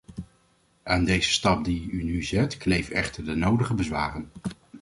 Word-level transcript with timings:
Aan 0.83 1.03
deze 1.05 1.31
stap 1.31 1.63
die 1.63 1.89
u 1.91 2.03
nu 2.03 2.23
zet, 2.23 2.57
kleven 2.57 2.95
echter 2.95 3.25
de 3.25 3.35
nodige 3.35 3.73
bezwaren. 3.73 4.31